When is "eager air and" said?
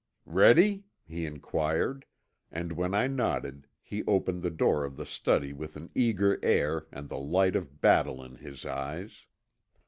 5.93-7.07